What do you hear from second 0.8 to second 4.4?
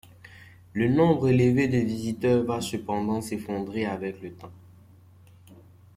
nombre élevé de visiteurs va cependant s'effondrer avec le